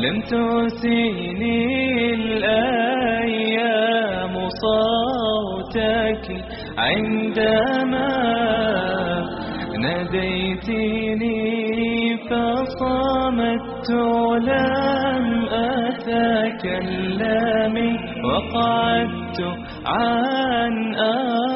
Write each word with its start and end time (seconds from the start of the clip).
لم 0.00 0.20
تسيني 0.20 2.14
الأيام 2.14 4.34
صوتك 4.64 6.24
عندما 6.78 8.10
ناديتني 9.78 11.40
فصمت 12.30 13.90
لم 14.50 15.26
أتكلم 16.42 17.76
وقعدت 18.24 19.40
عن 19.86 20.74
أرض 20.94 21.49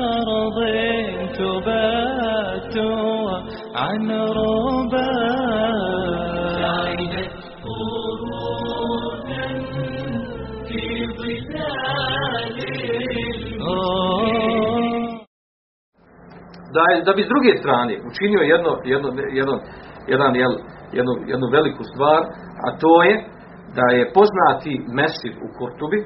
da, 16.75 16.83
da 17.07 17.13
bi 17.17 17.23
s 17.27 17.31
druge 17.33 17.53
strane 17.61 17.93
učinio 18.11 18.43
jedno, 18.53 18.73
jedno, 18.93 19.09
jedno, 19.39 19.55
jedan, 20.13 20.33
jel, 20.43 20.53
jednu, 20.99 21.13
jednu 21.33 21.47
veliku 21.57 21.83
stvar, 21.93 22.21
a 22.65 22.67
to 22.83 22.93
je 23.09 23.15
da 23.79 23.87
je 23.97 24.13
poznati 24.19 24.73
mesir 24.99 25.33
u 25.45 25.49
Kurtubi, 25.57 26.01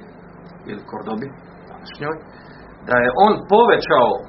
ili 0.70 0.82
Kordobi, 0.90 1.26
današnjoj, 1.70 2.16
da 2.88 2.94
je 3.04 3.10
on 3.26 3.32
povećao 3.54 4.10
e, 4.16 4.20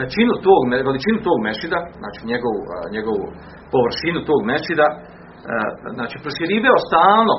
većinu 0.00 0.32
tog, 0.46 0.60
veličinu 0.88 1.18
tog 1.28 1.38
mešida, 1.48 1.78
znači 2.00 2.20
njegovu, 2.32 2.60
e, 2.64 2.74
njegovu 2.96 3.26
površinu 3.74 4.18
tog 4.30 4.40
mešida, 4.52 4.86
e, 4.92 4.96
znači 5.96 6.16
proširivao 6.24 6.78
stalno, 6.88 7.36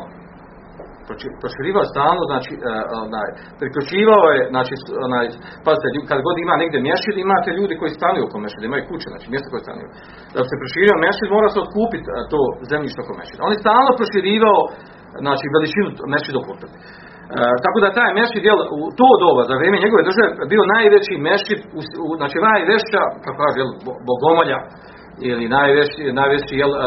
proširivao 1.41 1.91
stalno, 1.93 2.23
znači, 2.31 2.51
e, 2.55 2.59
onaj, 3.05 3.29
priključivao 3.61 4.25
je, 4.35 4.41
znači, 4.53 4.73
onaj, 5.07 5.25
pazite, 5.65 5.87
kad 6.09 6.17
god 6.27 6.35
ima 6.37 6.55
negdje 6.61 6.85
mješid, 6.87 7.15
imate 7.17 7.49
ljudi 7.57 7.73
koji 7.79 7.97
stanuju 7.99 8.23
oko 8.25 8.37
mješida, 8.43 8.65
imaju 8.65 8.83
kuće, 8.89 9.07
znači 9.13 9.27
mjesto 9.33 9.47
koje 9.51 9.65
stanuju. 9.67 9.89
Da 10.33 10.37
bi 10.43 10.47
se 10.51 10.61
proširio 10.61 10.95
mješid, 11.05 11.27
mora 11.37 11.49
se 11.51 11.59
otkupiti 11.65 12.07
e, 12.09 12.13
to 12.33 12.39
zemljište 12.71 12.99
oko 13.01 13.13
mješida. 13.19 13.45
On 13.47 13.53
je 13.53 13.63
stalno 13.63 13.91
proširivao, 13.99 14.59
znači, 15.25 15.45
veličinu 15.55 15.89
mješida 16.13 16.37
oko 16.41 16.53
E, 17.27 17.39
tako 17.65 17.77
da 17.83 17.97
taj 17.99 18.11
mešid, 18.19 18.43
jel, 18.49 18.59
u 18.77 18.79
to 18.99 19.09
doba, 19.23 19.41
za 19.49 19.55
vrijeme 19.59 19.83
njegove 19.83 20.07
države, 20.09 20.29
bio 20.53 20.63
najveći 20.75 21.13
mešid, 21.29 21.59
u, 21.77 21.81
u, 22.05 22.07
znači 22.19 22.37
najveća, 22.49 23.03
kako 23.23 23.37
kaže, 23.43 23.59
bogomolja, 24.09 24.59
ili 25.29 25.45
najveći, 25.57 26.01
najveći, 26.19 26.53
jel, 26.61 26.71
e, 26.75 26.79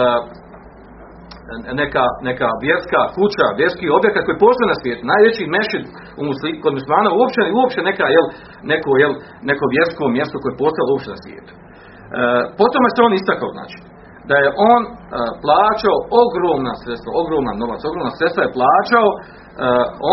neka, 1.81 2.05
neka 2.29 2.49
vjerska 2.65 3.01
kuća, 3.17 3.47
vjerski 3.61 3.87
objekat 3.99 4.23
koji 4.25 4.45
postoji 4.47 4.73
na 4.73 4.81
svijetu, 4.81 5.03
najveći 5.13 5.53
mešid 5.57 5.85
u 6.21 6.23
musli, 6.29 6.51
kod 6.63 6.73
muslimana 6.79 7.11
uopće, 7.19 7.41
uopće 7.59 7.79
neka, 7.91 8.07
jel, 8.17 8.27
neko, 8.73 8.91
jel, 9.03 9.13
neko 9.51 9.65
vjersko 9.75 10.03
mjesto 10.17 10.37
koje 10.41 10.51
je 10.53 10.63
postalo 10.65 10.89
uopće 10.91 11.11
na 11.15 11.23
svijetu. 11.25 11.53
E, 11.57 11.61
potom 12.61 12.83
se 12.95 13.01
on 13.07 13.15
istakao, 13.21 13.51
znači, 13.59 13.79
da 14.29 14.37
je 14.45 14.49
on 14.73 14.83
e, 14.87 14.91
plaćao 15.45 15.97
ogromna 16.25 16.73
sredstva, 16.83 17.11
ogroman 17.23 17.57
novac, 17.63 17.81
ogromna 17.91 18.13
sredstva 18.19 18.43
je 18.45 18.57
plaćao 18.59 19.09
e, 19.15 19.19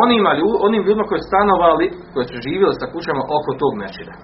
onima, 0.03 0.31
onim 0.67 0.81
ljudima 0.85 1.09
koji 1.09 1.21
su 1.21 1.31
stanovali, 1.31 1.85
koji 2.13 2.25
su 2.29 2.35
živjeli 2.45 2.75
sa 2.81 2.87
kućama 2.93 3.21
oko 3.37 3.51
tog 3.61 3.71
mešida. 3.83 4.13
E, 4.17 4.21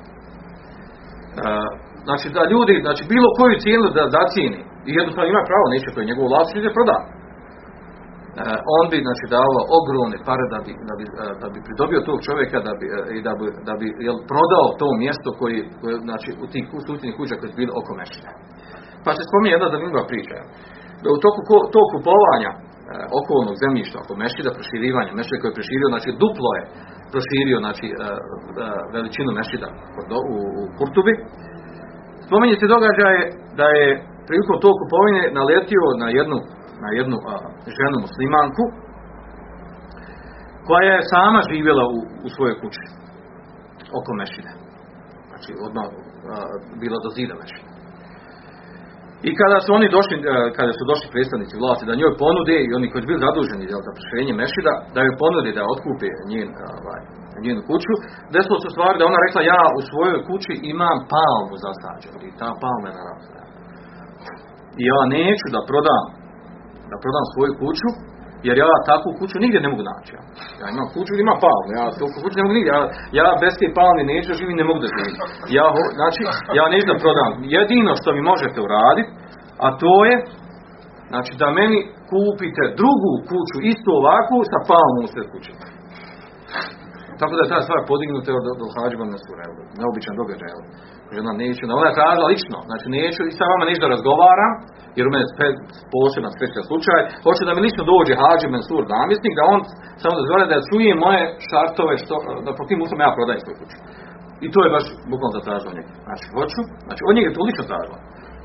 znači 2.07 2.27
da 2.35 2.41
ljudi, 2.53 2.75
znači 2.85 3.03
bilo 3.13 3.27
koju 3.37 3.61
cijenu 3.63 3.87
da 3.97 4.13
zacijeni 4.17 4.61
i 4.89 4.91
jednostavno 4.99 5.27
ima 5.29 5.43
pravo, 5.49 5.65
neće 5.73 5.87
to 5.93 5.99
je 5.99 6.09
njegovo 6.09 6.31
vlasništvo 6.31 6.59
ide 6.61 6.77
proda. 6.77 6.97
E, 7.03 8.43
on 8.77 8.85
bi 8.91 8.97
znači 9.07 9.25
davao 9.35 9.63
ogromne 9.79 10.17
pare 10.29 10.45
da 10.53 10.59
bi, 10.65 10.71
da 10.89 10.93
bi, 10.99 11.05
e, 11.23 11.25
da 11.41 11.47
bi 11.53 11.65
pridobio 11.67 12.07
tog 12.09 12.17
čovjeka 12.27 12.57
da 12.67 12.73
bi, 12.79 12.85
e, 12.97 12.99
i 13.17 13.19
da 13.27 13.33
bi, 13.39 13.45
da 13.67 13.73
bi 13.79 13.87
jel, 14.07 14.17
prodao 14.31 14.67
to 14.81 14.87
mjesto 15.03 15.29
koji, 15.39 15.57
koje, 15.79 15.95
znači 16.07 16.29
u 16.43 16.45
tih 16.53 16.65
susjednih 16.87 17.15
kuća 17.19 17.35
koje 17.37 17.49
su 17.51 17.57
bili 17.61 17.71
oko 17.79 17.91
mešida. 18.01 18.31
Pa 19.05 19.09
se 19.15 19.21
spominje 19.29 19.53
jedna 19.55 19.73
zanimljiva 19.75 20.03
priča. 20.11 20.37
Da 21.03 21.07
u 21.15 21.21
toku 21.25 21.41
tog 21.75 21.85
kupovanja 21.93 22.51
e, 22.53 22.57
okolnog 23.19 23.55
zemljišta 23.63 23.95
oko 24.03 24.13
mešida, 24.23 24.57
proširivanja, 24.57 25.11
mešida 25.19 25.37
koji 25.39 25.49
je 25.51 25.59
proširio, 25.59 25.93
znači 25.93 26.09
duplo 26.23 26.49
je 26.57 26.63
proširio 27.13 27.57
znači, 27.65 27.85
e, 27.89 27.93
e, 27.95 28.01
veličinu 28.93 29.31
mešida 29.39 29.67
u, 30.33 30.37
u 30.59 30.63
Kurtubi. 30.77 31.13
Spominje 32.27 32.55
se 32.57 32.73
događaje 32.75 33.21
da 33.59 33.67
je 33.79 33.87
prilikom 34.27 34.57
tog 34.65 34.73
kupovine 34.81 35.21
naletio 35.39 35.85
na 36.03 36.07
jednu, 36.17 36.37
na 36.83 36.89
jednu 36.99 37.17
a, 37.31 37.33
ženu 37.77 37.97
muslimanku 38.05 38.63
koja 40.67 40.91
je 40.93 41.09
sama 41.13 41.41
živjela 41.51 41.83
u, 41.95 41.97
u 42.25 42.27
svojoj 42.35 42.55
kući 42.61 42.83
oko 43.97 44.11
mešida. 44.21 44.51
Znači 45.29 45.51
odmah 45.65 45.85
a, 45.87 45.93
bila 46.81 46.97
do 47.05 47.09
zida 47.17 47.35
mešida. 47.43 47.73
I 49.27 49.31
kada 49.39 49.57
su 49.65 49.69
oni 49.77 49.87
došli, 49.97 50.15
kada 50.57 50.71
su 50.77 50.83
došli 50.91 51.13
predstavnici 51.13 51.59
vlasti 51.61 51.87
da 51.89 51.99
njoj 52.01 52.13
ponude 52.23 52.55
i 52.63 52.73
oni 52.77 52.87
koji 52.89 53.01
su 53.01 53.09
bili 53.09 53.25
zaduženi 53.25 53.71
za 53.73 53.95
proširenje 53.95 54.33
mešida, 54.43 54.73
da 54.93 54.99
joj 55.01 55.15
ponude 55.23 55.49
da 55.57 55.71
otkupe 55.73 56.07
njen, 56.31 56.49
ovaj, 56.79 57.01
njenu 57.45 57.61
kuću, 57.69 57.93
desilo 58.35 58.57
se 58.59 58.67
u 58.69 58.75
stvari 58.75 58.95
da 58.99 59.09
ona 59.09 59.19
rekla 59.25 59.41
ja 59.53 59.63
u 59.77 59.81
svojoj 59.89 60.19
kući 60.29 60.53
imam 60.73 60.97
palmu 61.13 61.55
zasađenu 61.65 62.17
i 62.23 62.35
ta 62.39 62.49
palma 62.63 62.87
je 62.89 62.97
narasla. 62.99 63.52
Ja 64.89 64.99
neću 65.15 65.45
da 65.55 65.61
prodam 65.69 66.05
da 66.91 66.95
prodam 67.03 67.25
svoju 67.33 67.53
kuću, 67.61 67.89
jer 68.47 68.55
ja 68.63 68.71
takvu 68.91 69.09
kuću 69.19 69.35
nigdje 69.43 69.59
ne 69.65 69.69
mogu 69.71 69.83
naći. 69.91 70.11
Ja, 70.61 70.65
imam 70.73 70.87
kuću 70.93 71.11
gdje 71.13 71.23
ima 71.27 71.37
palmu, 71.45 71.69
ja 71.79 71.83
takvu 71.99 72.19
kuću 72.23 72.35
ne 72.37 72.43
mogu 72.45 72.55
nigdje, 72.57 72.71
ja, 72.75 72.81
ja 73.19 73.27
bez 73.43 73.53
te 73.59 73.67
palme 73.77 74.01
neću 74.11 74.27
da 74.31 74.39
živim, 74.39 74.57
ne 74.61 74.65
mogu 74.69 74.79
da 74.83 74.89
živim. 74.95 75.15
Ja, 75.57 75.65
znači, 75.99 76.21
ja 76.59 76.65
neću 76.73 76.87
da 76.91 77.01
prodam. 77.03 77.29
Jedino 77.57 77.91
što 77.99 78.09
mi 78.15 78.21
možete 78.31 78.57
uraditi, 78.67 79.09
a 79.65 79.67
to 79.81 79.93
je, 80.09 80.15
znači 81.11 81.31
da 81.41 81.47
meni 81.59 81.79
kupite 82.11 82.63
drugu 82.81 83.11
kuću, 83.29 83.57
isto 83.73 83.89
ovakvu, 84.01 84.37
sa 84.51 84.59
palmom 84.69 85.03
u 85.05 85.11
sred 85.13 85.27
kuće. 85.33 85.51
Tako 87.19 87.33
da 87.35 87.41
je 87.43 87.53
ta 87.53 87.59
stvar 87.65 87.79
podignuta 87.91 88.29
od, 88.39 88.45
od 88.65 88.71
Hađiba 88.75 89.05
Mesura, 89.13 89.41
evo, 89.49 89.61
neobičan 89.79 90.15
događaj. 90.21 90.49
Evo. 90.55 90.63
Kaže 91.05 91.19
ona 91.25 91.33
neću, 91.43 91.61
ona 91.79 91.89
je 91.89 91.97
tražila 91.99 92.27
lično, 92.33 92.57
znači 92.69 92.85
neću 92.97 93.21
i 93.25 93.35
sa 93.37 93.45
vama 93.51 93.65
ništa 93.71 93.85
razgovaram, 93.95 94.53
jer 94.97 95.03
u 95.05 95.11
mene 95.13 95.23
je 95.25 95.31
spe- 95.33 95.59
poseban 95.93 96.33
specijalan 96.37 96.69
slučaj, 96.71 96.99
hoće 97.25 97.41
da 97.47 97.53
mi 97.53 97.65
lično 97.67 97.83
dođe 97.93 98.13
Hađi 98.21 98.47
Mensur 98.55 98.83
namjesnik, 98.95 99.33
da 99.39 99.43
on 99.53 99.59
samo 100.01 100.15
dozvore 100.21 100.45
da 100.51 100.67
čuje 100.69 100.91
moje 101.05 101.23
šartove, 101.47 101.93
što, 102.03 102.15
da 102.45 102.51
po 102.57 102.63
tim 102.67 102.79
uslovima 102.83 103.07
ja 103.07 103.17
prodajem 103.17 103.41
svoju 103.43 103.57
kuću. 103.61 103.77
I 104.45 104.47
to 104.53 104.59
je 104.63 104.73
baš 104.75 104.85
bukvalno 105.11 105.37
zatražilo 105.37 105.71
njega. 105.77 105.91
Znači, 106.07 106.25
hoću, 106.35 106.61
znači 106.87 107.01
od 107.07 107.13
njega 107.15 107.27
je 107.29 107.37
to 107.37 107.47
lično 107.47 107.63
tražilo. 107.71 107.97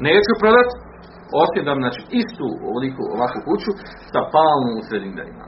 Neću 0.08 0.32
prodat, 0.42 0.68
osim 1.42 1.62
da 1.66 1.70
mi, 1.72 1.80
znači, 1.86 2.00
istu 2.20 2.46
ovoliku, 2.68 3.02
ovakvu 3.16 3.40
kuću 3.48 3.70
sa 4.12 4.20
palmom 4.34 4.74
u 4.80 4.86
sredini 4.88 5.18
da 5.18 5.24
ima. 5.32 5.46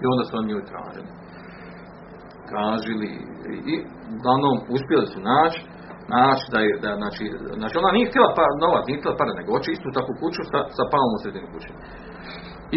I 0.00 0.04
onda 0.12 0.22
su 0.24 0.32
oni 0.34 0.46
nju 0.48 0.68
tražili 0.72 1.10
tražili 2.50 3.10
i, 3.72 3.74
uglavnom 4.16 4.56
uspjeli 4.74 5.06
su 5.12 5.20
naći 5.32 5.60
naći 6.18 6.44
da 6.54 6.58
je, 6.66 6.72
da, 6.84 6.90
znači, 7.02 7.24
znači 7.60 7.74
ona 7.80 7.90
nije 7.96 8.10
htjela 8.10 8.30
pa, 8.36 8.44
novac, 8.64 8.84
nije 8.86 8.98
htjela 9.00 9.16
pare, 9.20 9.32
nego 9.38 9.48
hoće 9.54 9.70
istu 9.72 9.88
takvu 9.98 10.12
kuću 10.22 10.42
sa, 10.50 10.58
sa 10.76 10.84
palmom 10.92 11.14
u 11.16 11.22
sredini 11.22 11.48
kuće. 11.52 11.70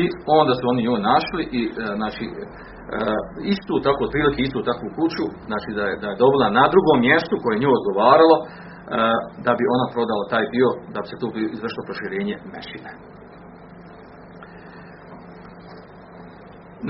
I 0.01 0.03
onda 0.39 0.53
su 0.55 0.63
oni 0.71 0.81
nju 0.83 0.95
našli 1.11 1.43
i 1.59 1.61
e, 1.65 1.71
znači 1.99 2.25
e, 2.29 2.33
istu 3.53 3.73
takvu 3.87 4.01
otprilike 4.07 4.39
istu 4.41 4.59
takvu 4.69 4.87
kuću, 4.97 5.25
znači 5.49 5.69
da 5.77 5.83
je, 5.89 5.93
da 6.01 6.07
je 6.09 6.21
dobila 6.23 6.47
na 6.59 6.65
drugom 6.73 6.97
mjestu 7.07 7.33
koje 7.41 7.53
je 7.53 7.63
nju 7.63 7.71
odgovaralo 7.79 8.35
e, 8.43 8.45
da 9.45 9.51
bi 9.57 9.73
ona 9.75 9.85
prodala 9.93 10.23
taj 10.33 10.45
dio, 10.55 10.69
da 10.93 10.99
bi 11.01 11.07
se 11.11 11.17
tu 11.21 11.27
izvršilo 11.55 11.87
proširenje 11.87 12.35
mešine. 12.55 12.91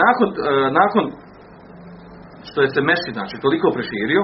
Nakon, 0.04 0.30
nakon 0.82 1.04
što 2.48 2.58
je 2.62 2.70
se 2.76 2.82
mešid, 2.90 3.14
znači 3.20 3.36
toliko 3.46 3.68
proširio, 3.76 4.24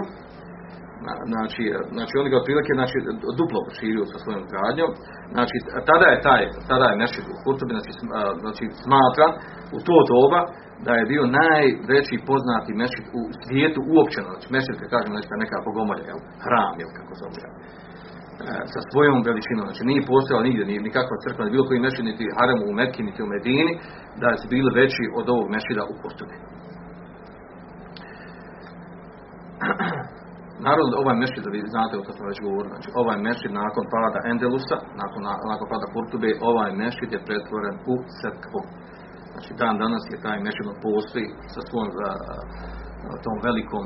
Na- 1.08 1.24
Znači, 1.34 1.64
znači 1.96 2.14
oni 2.22 2.30
ga 2.32 2.38
otprilike 2.42 2.72
znači, 2.80 2.98
duplo 3.40 3.60
proširio 3.68 4.04
sa 4.12 4.18
svojom 4.24 4.44
gradnjom. 4.52 4.92
Znači, 5.36 5.56
tada 5.90 6.06
je 6.14 6.24
taj, 6.28 6.44
tada 6.72 6.86
je 6.90 7.00
mešid 7.04 7.26
u 7.34 7.36
Kurtubi, 7.44 7.72
znači, 7.78 7.92
znači 8.44 8.64
smatra 8.86 9.28
u 9.76 9.78
to 9.88 9.98
doba 10.12 10.42
da 10.86 10.92
je 10.96 11.10
bio 11.14 11.24
najveći 11.42 12.16
poznati 12.30 12.80
mešid 12.82 13.06
u 13.20 13.22
svijetu 13.44 13.80
uopćeno. 13.94 14.28
Znači, 14.34 14.48
mešid, 14.56 14.76
kad 14.80 14.88
kažemo, 14.94 15.14
znači, 15.16 15.44
neka 15.44 15.58
bogomolja, 15.68 16.04
jel? 16.10 16.20
hram, 16.46 16.76
jel, 16.82 16.92
kako 16.98 17.12
jel? 17.44 17.54
E, 18.44 18.54
sa 18.74 18.80
svojom 18.90 19.18
veličinom, 19.28 19.66
znači 19.68 19.84
nije 19.90 20.08
postojala 20.12 20.44
nigdje, 20.48 20.64
ni 20.66 20.76
nikakva 20.88 21.16
crkva, 21.24 21.46
ni 21.46 21.56
bilo 21.56 21.68
koji 21.68 21.86
mešid, 21.88 22.06
niti 22.12 22.34
harem 22.38 22.60
u 22.68 22.70
Mekki, 22.80 23.02
niti 23.08 23.20
u 23.24 23.32
Medini, 23.34 23.74
da 24.22 24.30
su 24.40 24.46
bili 24.54 24.70
veći 24.80 25.04
od 25.20 25.26
ovog 25.34 25.48
mešida 25.56 25.84
u 25.92 25.94
Kurtubi. 26.02 26.36
Naravno, 30.68 30.94
ovaj 31.04 31.16
mešid, 31.24 31.42
da 31.46 31.50
vi 31.56 31.72
znate 31.76 31.94
o 31.96 32.06
to 32.06 32.12
smo 32.16 32.26
već 32.32 32.40
govorili, 32.48 32.74
znači 32.74 32.90
ovaj 33.02 33.18
mešid 33.28 33.52
nakon 33.64 33.84
pada 33.96 34.20
Endelusa, 34.32 34.78
nakon, 35.02 35.22
nakon 35.52 35.68
pada 35.74 35.86
Kurtube, 35.94 36.30
ovaj 36.52 36.72
mešid 36.84 37.10
je 37.14 37.26
pretvoren 37.28 37.76
u 37.94 37.96
crkvu. 38.18 38.62
Znači 39.32 39.52
dan 39.62 39.76
danas 39.84 40.04
je 40.14 40.24
taj 40.26 40.38
mešid 40.48 40.66
postoji 40.88 41.28
sa 41.54 41.62
svojom 41.68 41.90
a, 41.94 42.00
a, 42.04 43.14
tom 43.26 43.38
velikom 43.48 43.86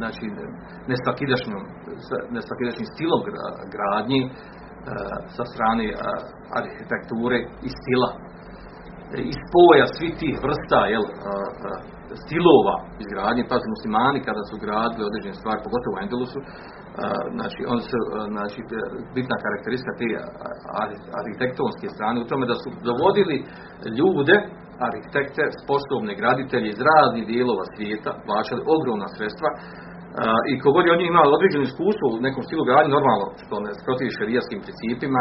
znači 0.00 0.24
nesvakidašnjom 0.90 1.62
nesvakidašnjim 2.36 2.88
stilom 2.94 3.20
gra- 3.28 3.56
gradnji 3.74 4.20
sa 5.36 5.44
strane 5.52 5.86
arhitekture 6.60 7.38
i 7.66 7.68
stila 7.78 8.10
i 9.30 9.32
spoja 9.44 9.86
svih 9.96 10.14
tih 10.20 10.34
vrsta 10.46 10.80
jel, 10.92 11.04
stilova 12.22 12.76
izgradnje, 13.02 13.42
pa 13.50 13.56
su 13.60 13.66
muslimani 13.74 14.26
kada 14.28 14.42
su 14.48 14.54
gradili 14.64 15.08
određene 15.10 15.36
stvari, 15.40 15.66
pogotovo 15.66 15.94
u 15.94 16.00
Endelusu, 16.04 16.40
a, 16.42 16.46
znači, 17.36 17.60
oni 17.72 17.82
su, 17.88 17.96
a, 17.98 18.20
znači, 18.34 18.58
bitna 19.16 19.36
karakteristika 19.44 19.92
te 20.00 20.08
arhitektonske 21.20 21.86
strane 21.96 22.16
u 22.20 22.28
tome 22.30 22.44
da 22.52 22.56
su 22.62 22.68
dovodili 22.88 23.36
ljude, 23.98 24.36
arhitekte, 24.88 25.42
sposobne 25.62 26.12
graditelje 26.20 26.68
iz 26.70 26.80
raznih 26.90 27.24
dijelova 27.32 27.64
svijeta, 27.74 28.10
plaćali 28.26 28.62
ogromna 28.76 29.08
sredstva, 29.16 29.48
i 30.52 30.54
kogod 30.64 30.84
je 30.84 30.94
od 30.94 31.00
njih 31.00 31.10
imao 31.10 31.36
određeno 31.38 31.64
iskustvo 31.64 32.06
u 32.08 32.22
nekom 32.26 32.42
stilu 32.46 32.62
gradnje, 32.68 32.96
normalno, 32.96 33.26
što 33.42 33.54
ne 33.64 33.70
protivi 33.86 34.16
šerijaskim 34.18 34.60
principima, 34.64 35.20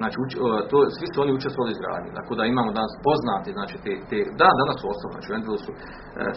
znači 0.00 0.16
uč- 0.22 0.40
to, 0.70 0.76
svi 0.96 1.06
su 1.10 1.16
oni 1.24 1.32
učestvovali 1.38 1.72
izgradnji. 1.74 2.10
Tako 2.18 2.32
da 2.38 2.42
imamo 2.44 2.70
danas 2.78 2.94
poznati, 3.08 3.56
znači 3.58 3.74
te, 3.84 3.92
te 4.10 4.18
da, 4.40 4.48
danas 4.60 4.76
su 4.78 4.84
ostalo, 4.92 5.10
znači 5.14 5.28
u 5.30 5.36
Endelusu, 5.38 5.70
e, 5.74 5.78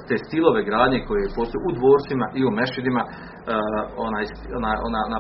te 0.08 0.16
stilove 0.26 0.62
gradnje 0.70 1.00
koje 1.08 1.36
postoje 1.38 1.62
u 1.70 1.72
dvorcima 1.80 2.26
i 2.40 2.42
u 2.48 2.52
mešidima, 2.60 3.04
e, 3.08 3.12
onaj, 4.08 4.26
ona, 4.60 4.72
ona, 4.88 5.00
ona, 5.10 5.20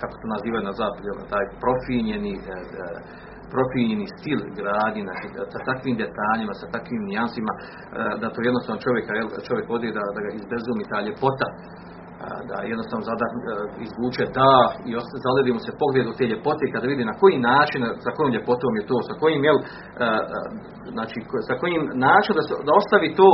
kako 0.00 0.14
to 0.20 0.26
nazivaju 0.34 0.62
na 0.68 0.74
zapadu, 0.80 1.10
taj 1.32 1.44
profinjeni, 1.62 2.34
e, 2.38 2.42
profinjeni 3.54 4.06
stil 4.16 4.40
gradnje, 4.58 5.02
znači, 5.08 5.26
sa 5.54 5.60
takvim 5.70 5.96
detaljima, 6.04 6.52
sa 6.62 6.66
takvim 6.76 7.02
nijansima, 7.10 7.52
da 8.20 8.26
to 8.34 8.38
jednostavno 8.48 8.78
čovjeka, 8.86 9.10
čovjek 9.48 9.66
vodi 9.74 9.88
da, 9.98 10.04
da 10.14 10.20
ga 10.24 10.30
izbezumi 10.32 10.90
ta 10.92 10.98
ljepota 11.06 11.48
da 12.50 12.56
jednostavno 12.72 13.04
zada, 13.10 13.26
e, 13.28 13.32
izvuče 13.86 14.24
da 14.38 14.50
i 14.88 14.92
osta- 15.00 15.20
zaledi 15.26 15.50
mu 15.56 15.60
se 15.66 15.72
pogled 15.82 16.06
u 16.08 16.16
te 16.18 16.24
ljepote 16.32 16.64
kada 16.74 16.86
vidi 16.92 17.04
na 17.10 17.14
koji 17.20 17.36
način, 17.52 17.80
sa 18.04 18.10
kojom 18.16 18.30
ljepotom 18.36 18.72
je 18.78 18.86
to, 18.90 18.96
sa 19.08 19.14
kojim 19.22 19.40
jel, 19.48 19.58
e, 19.58 19.64
e, 19.64 20.08
znači 20.96 21.18
sa 21.48 21.54
kojim 21.62 21.82
način 22.08 22.32
da, 22.38 22.42
se- 22.48 22.60
da 22.66 22.72
ostavi 22.80 23.08
to 23.20 23.28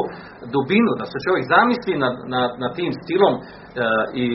dubinu, 0.55 0.91
da 1.01 1.07
se 1.13 1.19
čovjek 1.27 1.45
zamisli 1.55 1.93
na, 2.03 2.09
na, 2.35 2.41
na 2.63 2.69
tim 2.77 2.91
stilom 3.03 3.35
i 4.25 4.27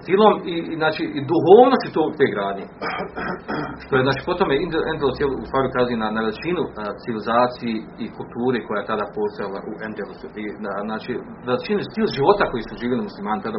stilom 0.00 0.32
i, 0.52 0.54
znači 0.80 1.02
i 1.18 1.20
duhovnosti 1.32 1.88
to 1.96 2.02
te 2.18 2.26
gradnje. 2.34 2.66
Što 3.84 3.92
je 3.96 4.06
znači 4.06 4.20
potom 4.30 4.46
je 4.52 4.56
Ende- 4.64 4.84
Endelos 4.92 5.16
u 5.42 5.46
stvari 5.48 5.66
ukazuje 5.70 5.98
na, 6.04 6.08
na 6.16 6.22
civilizaciji 7.02 7.74
i 8.02 8.06
kulture 8.18 8.58
koja 8.66 8.78
je 8.80 8.90
tada 8.92 9.04
postojala 9.16 9.58
u 9.70 9.72
Endelosu. 9.86 10.26
Znači, 10.88 11.10
veličinu 11.48 11.80
stil 11.90 12.06
života 12.18 12.44
koji 12.50 12.62
su 12.68 12.74
živjeli 12.82 13.02
muslimani 13.08 13.44
tada 13.46 13.58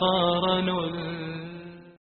قارنوا 0.00 0.82